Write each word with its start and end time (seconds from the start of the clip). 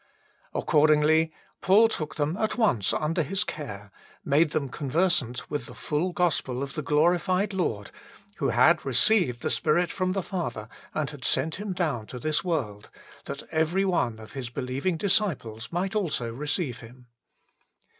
Accordingly, 0.55 1.31
Paul 1.61 1.87
took 1.87 2.15
them 2.15 2.35
at 2.37 2.57
once 2.57 2.91
under 2.91 3.21
his 3.21 3.43
care, 3.43 3.91
made 4.25 4.49
them 4.49 4.67
conversant 4.67 5.47
with 5.51 5.67
the 5.67 5.75
full 5.75 6.11
gospel 6.11 6.63
of 6.63 6.73
the 6.73 6.81
glorified 6.81 7.53
Lord, 7.53 7.91
who 8.37 8.49
had 8.49 8.83
received 8.83 9.43
the 9.43 9.51
Spirit 9.51 9.91
from 9.91 10.13
the 10.13 10.23
Father 10.23 10.69
and 10.95 11.11
had 11.11 11.23
sent 11.23 11.57
Him 11.57 11.73
down 11.73 12.07
to 12.07 12.17
this 12.17 12.43
world, 12.43 12.89
that 13.25 13.43
every 13.51 13.85
one 13.85 14.17
of 14.17 14.33
His 14.33 14.49
believing 14.49 14.97
disciples 14.97 15.71
might 15.71 15.93
also 15.93 16.33
receive 16.33 16.79
Him. 16.79 17.05